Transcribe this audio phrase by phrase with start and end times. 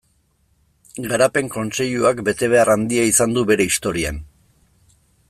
[1.11, 4.19] Garapen Kontseiluak betebehar handia izan du bere historian.